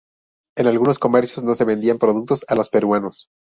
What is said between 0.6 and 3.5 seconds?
algunos comercios no se vendían productos a los peruanos.